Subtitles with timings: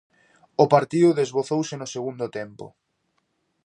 [0.63, 2.65] O partido desbocouse no segundo tempo.